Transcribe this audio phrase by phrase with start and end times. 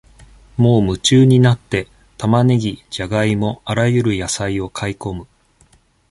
[0.57, 5.27] もう夢中になって、玉ねぎ、じゃがいも、あらゆる野菜を買い込む。